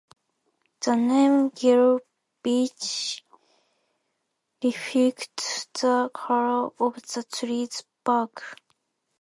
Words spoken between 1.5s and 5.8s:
"yellow birch" reflects